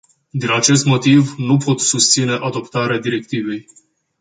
[0.29, 3.65] Din acest motiv, nu pot susține adoptarea directivei.